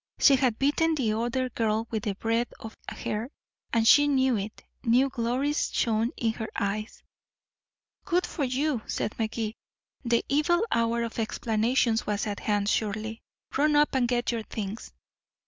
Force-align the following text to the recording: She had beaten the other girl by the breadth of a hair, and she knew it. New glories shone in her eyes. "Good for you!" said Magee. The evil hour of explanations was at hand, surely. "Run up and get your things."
She 0.17 0.35
had 0.37 0.57
beaten 0.57 0.95
the 0.95 1.13
other 1.13 1.47
girl 1.49 1.83
by 1.85 1.99
the 1.99 2.15
breadth 2.15 2.53
of 2.59 2.75
a 2.89 2.95
hair, 2.95 3.29
and 3.71 3.87
she 3.87 4.07
knew 4.07 4.35
it. 4.35 4.63
New 4.83 5.09
glories 5.09 5.69
shone 5.71 6.09
in 6.17 6.33
her 6.33 6.49
eyes. 6.55 7.03
"Good 8.03 8.25
for 8.25 8.43
you!" 8.43 8.81
said 8.87 9.13
Magee. 9.19 9.57
The 10.03 10.25
evil 10.27 10.65
hour 10.71 11.03
of 11.03 11.19
explanations 11.19 12.07
was 12.07 12.25
at 12.25 12.39
hand, 12.39 12.67
surely. 12.67 13.21
"Run 13.55 13.75
up 13.75 13.93
and 13.93 14.07
get 14.07 14.31
your 14.31 14.41
things." 14.41 14.91